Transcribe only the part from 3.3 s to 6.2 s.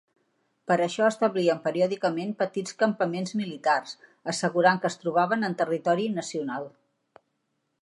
militars, assegurant que es trobaven en territori